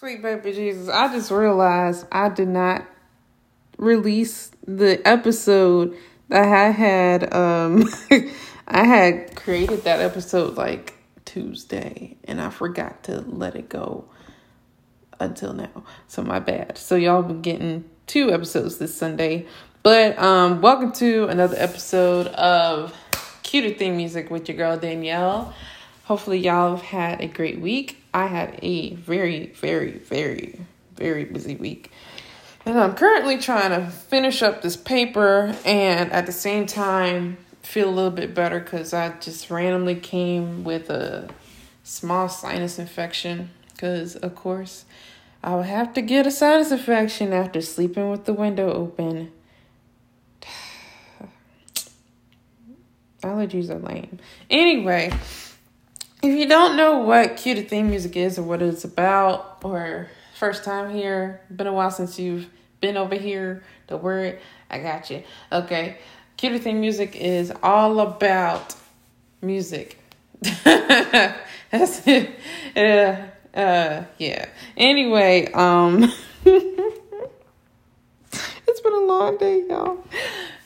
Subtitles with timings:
[0.00, 2.86] Sweet baby Jesus, I just realized I did not
[3.76, 5.94] release the episode
[6.30, 7.84] that I had um
[8.66, 10.94] I had created that episode like
[11.26, 14.06] Tuesday and I forgot to let it go
[15.18, 15.84] until now.
[16.08, 16.78] So my bad.
[16.78, 19.48] So y'all been getting two episodes this Sunday.
[19.82, 22.96] But um welcome to another episode of
[23.42, 25.54] Cuter Theme Music with your girl Danielle.
[26.10, 28.02] Hopefully y'all have had a great week.
[28.12, 30.58] I had a very, very, very,
[30.96, 31.92] very busy week.
[32.66, 37.88] And I'm currently trying to finish up this paper and at the same time feel
[37.88, 41.28] a little bit better because I just randomly came with a
[41.84, 43.50] small sinus infection.
[43.72, 44.86] Because, of course,
[45.44, 49.30] I would have to get a sinus infection after sleeping with the window open.
[53.22, 54.18] Allergies are lame.
[54.50, 55.12] Anyway,
[56.22, 60.64] if you don't know what Cuter Theme Music is or what it's about, or first
[60.64, 62.46] time here, been a while since you've
[62.80, 64.38] been over here, the word,
[64.70, 65.22] I got you.
[65.50, 65.98] Okay.
[66.36, 68.74] Cuter Theme Music is all about
[69.42, 69.98] music.
[70.64, 72.30] That's it.
[72.76, 74.46] Uh, uh, yeah.
[74.76, 76.10] Anyway, um,
[76.44, 76.70] it's
[78.80, 80.04] been a long day, y'all.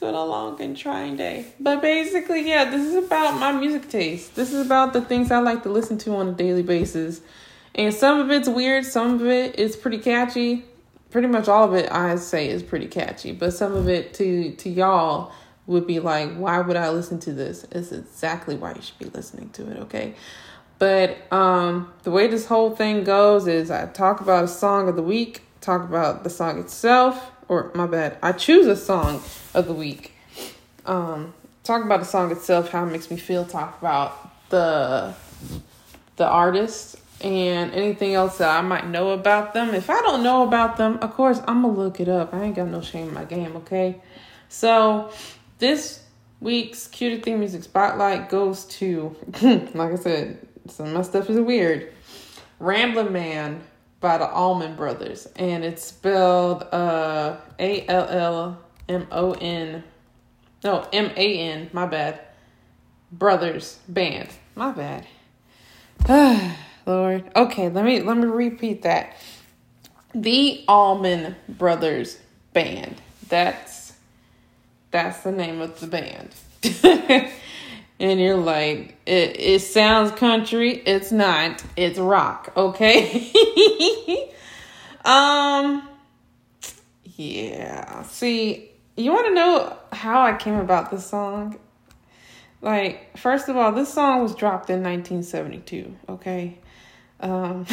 [0.00, 1.44] It's been a long and trying day.
[1.60, 4.34] But basically, yeah, this is about my music taste.
[4.34, 7.20] This is about the things I like to listen to on a daily basis.
[7.74, 10.64] And some of it's weird, some of it is pretty catchy.
[11.10, 14.52] Pretty much all of it I say is pretty catchy, but some of it to
[14.52, 15.32] to y'all
[15.66, 17.66] would be like, why would I listen to this?
[17.70, 20.14] It's exactly why you should be listening to it, okay?
[20.78, 24.96] But um the way this whole thing goes is I talk about a song of
[24.96, 29.20] the week, talk about the song itself, or my bad, I choose a song
[29.54, 30.14] of the week.
[30.86, 31.34] Um,
[31.64, 33.44] talk about the song itself, how it makes me feel.
[33.44, 35.14] Talk about the
[36.14, 39.74] the artist and anything else that I might know about them.
[39.74, 42.32] If I don't know about them, of course I'm gonna look it up.
[42.32, 44.00] I ain't got no shame in my game, okay?
[44.48, 45.10] So
[45.58, 46.04] this
[46.40, 51.40] week's Cuter Theme Music Spotlight goes to, like I said, some of my stuff is
[51.40, 51.92] weird.
[52.60, 53.64] Ramblin' Man
[54.00, 59.84] by the Allman Brothers, and it's spelled uh A L L M O N,
[60.64, 61.70] no M A N.
[61.72, 62.20] My bad.
[63.12, 64.28] Brothers Band.
[64.54, 65.06] My bad.
[66.86, 67.30] Lord.
[67.34, 69.16] Okay, let me let me repeat that.
[70.14, 72.18] The Allman Brothers
[72.52, 73.00] Band.
[73.28, 73.92] That's
[74.90, 76.30] that's the name of the band.
[78.00, 80.82] and you're like, it, it sounds country.
[80.86, 81.62] It's not.
[81.76, 82.50] It's rock.
[82.56, 84.32] Okay.
[85.04, 85.86] um.
[87.04, 88.02] Yeah.
[88.04, 91.58] See, you want to know how I came about this song?
[92.62, 95.94] Like, first of all, this song was dropped in 1972.
[96.08, 96.58] Okay.
[97.20, 97.66] Um.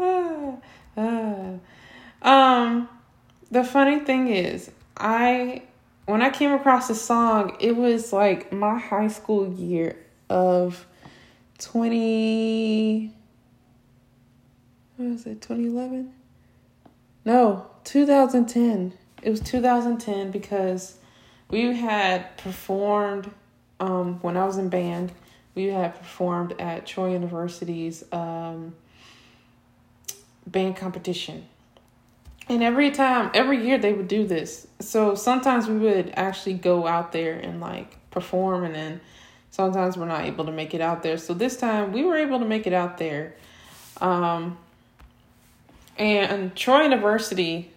[0.00, 1.52] uh,
[2.28, 2.88] um.
[3.52, 5.62] The funny thing is, I
[6.10, 9.96] when I came across the song, it was like my high school year
[10.28, 10.86] of
[11.58, 13.12] 20
[14.96, 16.10] what was it 2011
[17.24, 20.96] no 2010 it was 2010 because
[21.50, 23.30] we had performed
[23.78, 25.12] um, when i was in band
[25.54, 28.74] we had performed at troy university's um,
[30.46, 31.46] band competition
[32.50, 34.66] and every time, every year they would do this.
[34.80, 39.00] So sometimes we would actually go out there and like perform, and then
[39.52, 41.16] sometimes we're not able to make it out there.
[41.16, 43.36] So this time we were able to make it out there.
[44.00, 44.58] Um,
[45.96, 47.70] and Troy University,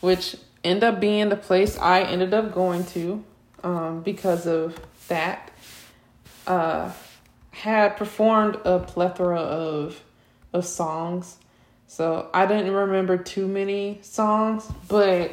[0.00, 3.24] which ended up being the place I ended up going to
[3.64, 5.50] um, because of that,
[6.46, 6.92] uh,
[7.50, 10.00] had performed a plethora of
[10.52, 11.38] of songs
[11.94, 15.30] so I didn't remember too many songs, but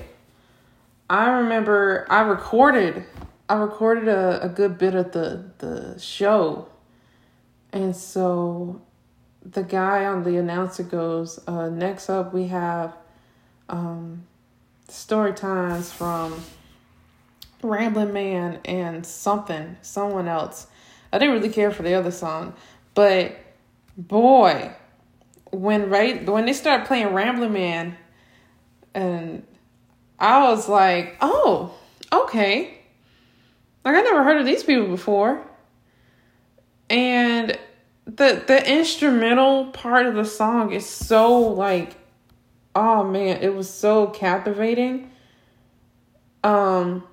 [1.09, 3.03] I remember I recorded
[3.49, 6.67] I recorded a, a good bit of the the show.
[7.73, 8.79] And so
[9.43, 12.93] the guy on the announcer goes, uh, next up we have
[13.67, 14.27] um,
[14.87, 16.43] story times from
[17.63, 20.67] Rambling Man and something, someone else.
[21.11, 22.53] I didn't really care for the other song,
[22.93, 23.35] but
[23.97, 24.75] boy,
[25.51, 27.97] when right when they started playing Ramblin' Man,
[28.93, 29.45] and
[30.19, 31.73] I was like, oh,
[32.11, 32.77] okay.
[33.83, 35.45] Like I never heard of these people before.
[36.89, 37.57] And
[38.05, 41.95] the the instrumental part of the song is so like
[42.75, 45.11] oh man, it was so captivating.
[46.43, 47.03] Um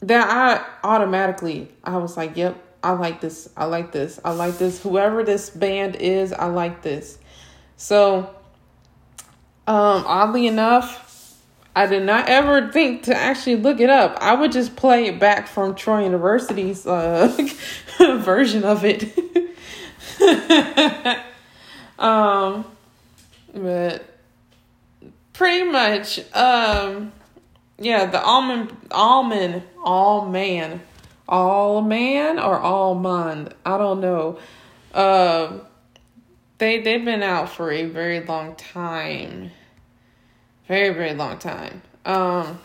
[0.00, 3.48] that I automatically I was like, yep, I like this.
[3.56, 4.18] I like this.
[4.24, 4.82] I like this.
[4.82, 7.18] Whoever this band is, I like this.
[7.80, 8.28] So,
[9.66, 11.40] um, oddly enough,
[11.74, 14.18] I did not ever think to actually look it up.
[14.20, 17.34] I would just play it back from Troy University's uh,
[18.18, 19.16] version of it.
[21.98, 22.66] um,
[23.54, 24.04] but
[25.32, 27.12] pretty much, um,
[27.78, 30.82] yeah, the almond, almond, all man,
[31.26, 33.54] all man or all man.
[33.64, 34.38] I don't know.
[34.92, 35.62] Um,
[36.60, 39.50] they they've been out for a very long time.
[40.68, 41.82] Very very long time.
[42.04, 42.60] Um,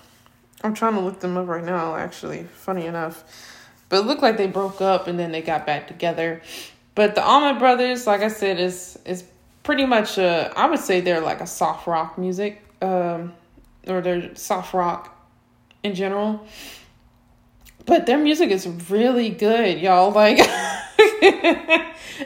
[0.62, 1.96] I'm trying to look them up right now.
[1.96, 3.24] Actually, funny enough,
[3.90, 6.42] but it looked like they broke up and then they got back together.
[6.94, 9.24] But the Allman Brothers, like I said, is is
[9.64, 13.34] pretty much a, I would say they're like a soft rock music, um,
[13.88, 15.18] or they're soft rock
[15.84, 16.46] in general.
[17.86, 20.12] But their music is really good, y'all.
[20.12, 20.40] Like,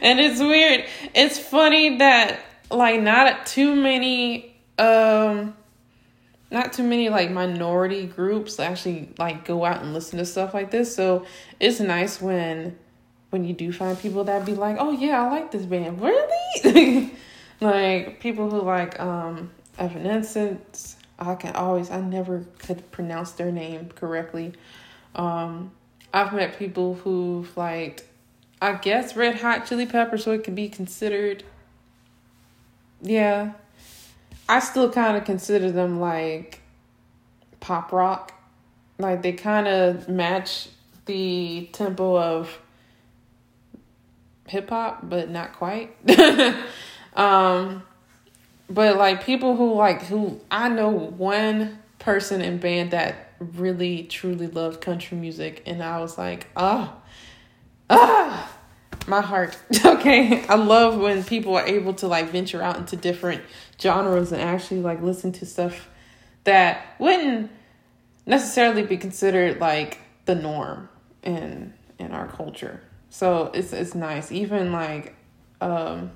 [0.02, 0.86] and it's weird.
[1.14, 2.40] It's funny that
[2.72, 5.56] like not too many, um,
[6.52, 10.72] not too many like minority groups actually like go out and listen to stuff like
[10.72, 10.96] this.
[10.96, 11.26] So
[11.60, 12.78] it's nice when
[13.30, 16.02] when you do find people that be like, oh yeah, I like this band.
[16.02, 17.14] Really?
[17.62, 20.96] like people who like um Evanescence.
[21.18, 24.54] I can always I never could pronounce their name correctly.
[25.20, 25.72] Um
[26.14, 31.44] I've met people who've I guess red hot chili pepper so it could be considered
[33.02, 33.54] yeah.
[34.48, 36.62] I still kind of consider them like
[37.60, 38.34] pop rock.
[38.98, 40.70] Like they kind of match
[41.06, 42.60] the tempo of
[44.48, 45.96] hip hop, but not quite.
[47.14, 47.84] um,
[48.70, 54.48] but like people who like who I know one person in band that really truly
[54.48, 56.96] loved country music, and I was like, ah,
[57.90, 58.56] oh, ah,
[59.08, 59.58] my heart.
[59.86, 63.42] okay, I love when people are able to like venture out into different
[63.80, 65.90] genres and actually like listen to stuff
[66.44, 67.52] that wouldn't
[68.26, 70.90] necessarily be considered like the norm
[71.24, 72.82] in in our culture.
[73.10, 74.32] So it's it's nice.
[74.32, 75.16] Even like
[75.62, 76.12] um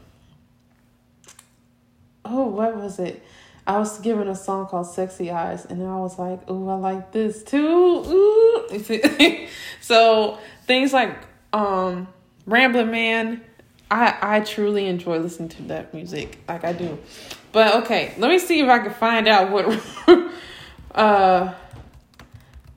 [2.23, 3.23] oh what was it?
[3.65, 7.11] I was given a song called Sexy Eyes and I was like, oh I like
[7.11, 7.57] this too.
[7.57, 9.47] Ooh.
[9.81, 11.17] so things like
[11.53, 12.07] um
[12.45, 13.41] Ramblin' Man,
[13.89, 16.39] I I truly enjoy listening to that music.
[16.47, 16.99] Like I do.
[17.51, 19.81] But okay, let me see if I can find out what
[20.95, 21.53] uh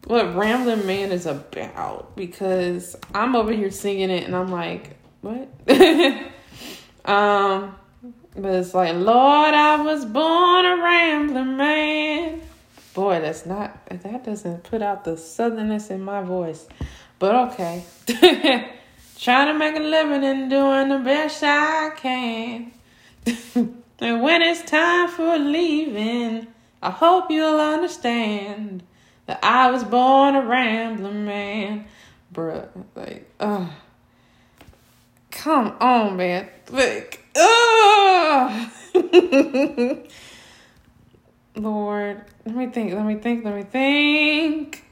[0.07, 5.49] what Ramblin' Man is about because I'm over here singing it and I'm like, what?
[7.05, 7.75] um,
[8.37, 12.43] but it's like, Lord, I was born a rambling man.
[12.95, 16.67] Boy, that's not that doesn't put out the southernness in my voice.
[17.19, 17.85] But okay.
[19.19, 22.73] Trying to make a living and doing the best I can.
[23.99, 26.47] and when it's time for leaving,
[26.83, 28.83] I hope you'll understand
[29.27, 31.87] that I was born a rambling man.
[32.33, 33.69] Bruh, like, uh,
[35.31, 36.49] come on, man.
[36.71, 38.69] Like, uh,
[41.57, 44.85] Lord, let me think, let me think, let me think.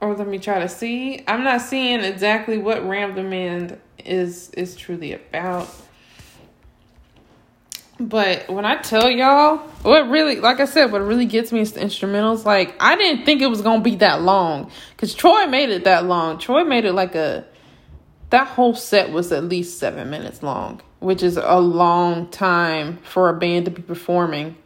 [0.00, 1.22] Or let me try to see.
[1.28, 5.68] I'm not seeing exactly what Rambling Man is is truly about.
[8.00, 11.72] But when I tell y'all, what really, like I said, what really gets me is
[11.72, 12.44] the instrumentals.
[12.44, 14.70] Like, I didn't think it was to be that long.
[14.90, 16.38] Because Troy made it that long.
[16.38, 17.44] Troy made it like a,
[18.32, 23.28] that whole set was at least seven minutes long, which is a long time for
[23.28, 24.56] a band to be performing.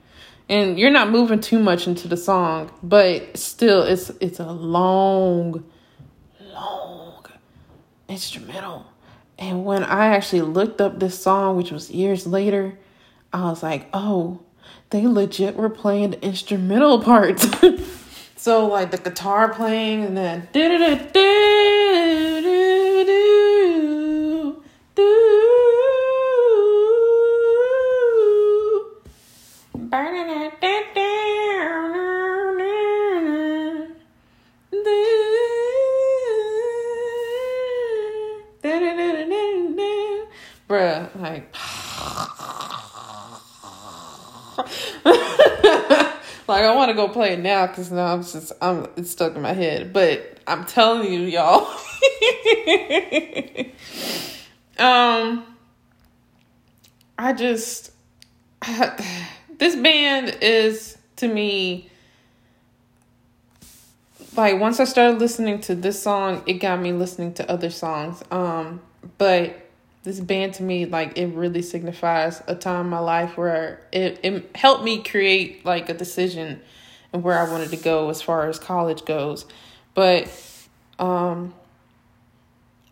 [0.48, 5.64] And you're not moving too much into the song, but still, it's it's a long,
[6.52, 7.26] long
[8.08, 8.86] instrumental.
[9.36, 12.78] And when I actually looked up this song, which was years later,
[13.32, 14.42] I was like, oh,
[14.90, 17.48] they legit were playing the instrumental parts.
[18.36, 23.45] so like the guitar playing and then do do do do do do
[40.68, 41.54] bruh like
[46.48, 49.36] like I want to go play it now because now I'm just I'm it's stuck
[49.36, 49.92] in my head.
[49.92, 51.68] But I'm telling you, y'all.
[54.78, 55.44] um,
[57.18, 57.92] I just
[58.62, 59.26] I,
[59.58, 61.90] this band is to me
[64.36, 68.22] like once I started listening to this song, it got me listening to other songs.
[68.30, 68.82] Um,
[69.18, 69.66] but
[70.02, 74.20] this band to me like it really signifies a time in my life where it,
[74.22, 76.60] it helped me create like a decision
[77.12, 79.46] and where I wanted to go as far as college goes.
[79.94, 80.28] But
[80.98, 81.54] um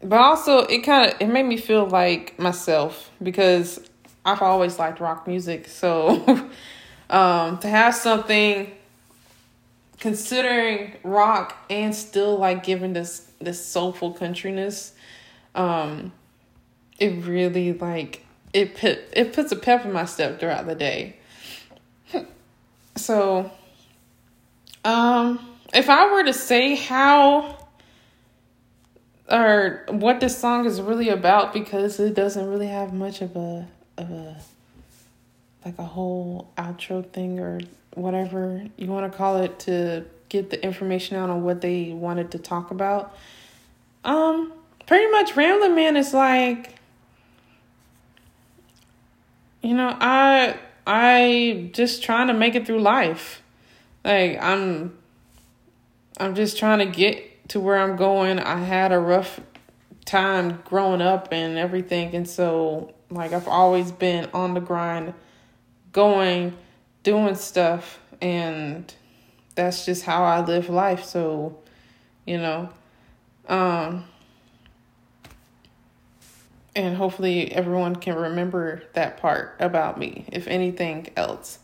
[0.05, 3.81] but also it kind of it made me feel like myself because
[4.25, 5.69] I've always liked rock music.
[5.69, 6.49] So
[7.11, 8.71] um to have something
[9.99, 14.93] considering rock and still like giving this this soulful countryness
[15.55, 16.13] um
[16.99, 21.17] it really like it put it puts a pep in my step throughout the day.
[22.97, 23.51] so
[24.85, 27.64] um if I were to say how
[29.31, 33.67] or what this song is really about because it doesn't really have much of a
[33.97, 34.37] of a
[35.65, 37.61] like a whole outro thing or
[37.95, 42.31] whatever you want to call it to get the information out on what they wanted
[42.33, 43.17] to talk about.
[44.05, 44.53] Um
[44.87, 46.75] pretty much Ramblin' Man is like
[49.63, 53.43] you know, I I just trying to make it through life.
[54.05, 54.99] Like I'm
[56.19, 58.39] I'm just trying to get to where I'm going.
[58.39, 59.41] I had a rough
[60.05, 65.15] time growing up and everything and so like I've always been on the grind
[65.93, 66.55] going
[67.03, 68.93] doing stuff and
[69.55, 71.05] that's just how I live life.
[71.05, 71.59] So,
[72.27, 72.69] you know,
[73.49, 74.05] um
[76.77, 81.61] and hopefully everyone can remember that part about me, if anything else.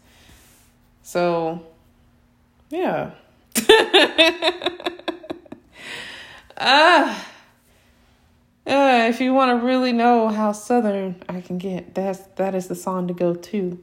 [1.03, 1.67] So,
[2.69, 3.11] yeah.
[6.61, 7.27] ah.
[8.67, 12.69] Uh, if you want to really know how southern I can get, that's that is
[12.69, 13.83] the song to go to.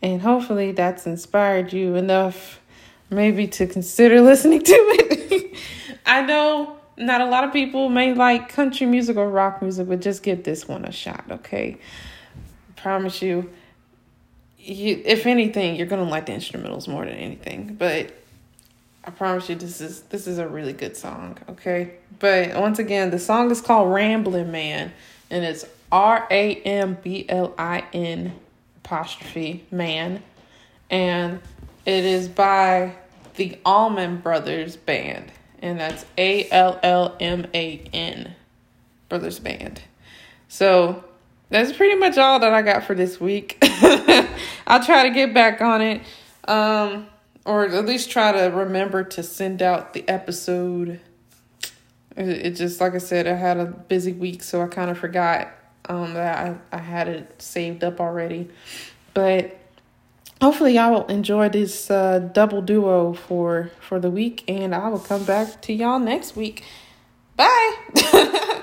[0.00, 2.60] And hopefully that's inspired you enough
[3.10, 5.58] maybe to consider listening to it.
[6.06, 10.00] I know not a lot of people may like country music or rock music, but
[10.00, 11.78] just give this one a shot, okay?
[12.78, 13.50] promise you,
[14.58, 17.74] you if anything, you're gonna like the instrumentals more than anything.
[17.74, 18.12] But
[19.08, 21.94] I promise you this is this is a really good song, okay?
[22.18, 24.92] But once again, the song is called Ramblin' Man
[25.30, 28.38] and it's R A M B L I N
[28.84, 30.22] apostrophe man
[30.90, 31.40] and
[31.86, 32.96] it is by
[33.36, 38.34] the Allman Brothers Band and that's A L L M A N
[39.08, 39.80] Brothers Band.
[40.48, 41.02] So
[41.48, 43.56] that's pretty much all that I got for this week.
[44.66, 46.02] I'll try to get back on it,
[46.46, 47.06] um,
[47.48, 51.00] or at least try to remember to send out the episode.
[52.14, 54.98] It, it just like I said, I had a busy week, so I kind of
[54.98, 55.48] forgot
[55.88, 58.50] um, that I, I had it saved up already.
[59.14, 59.58] But
[60.42, 65.00] hopefully y'all will enjoy this uh, double duo for for the week and i will
[65.00, 66.62] come back to y'all next week
[67.36, 68.62] bye